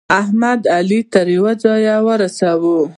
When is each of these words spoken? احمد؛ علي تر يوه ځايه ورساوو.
احمد؛ 0.19 0.61
علي 0.75 0.99
تر 1.13 1.27
يوه 1.37 1.51
ځايه 1.63 1.95
ورساوو. 2.07 2.77